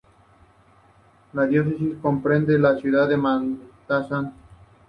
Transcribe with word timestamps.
La 1.33 1.45
diócesis 1.45 1.93
comprende 2.01 2.57
la 2.57 2.75
ciudad 2.75 3.07
de 3.07 3.17
Matanzas. 3.17 4.31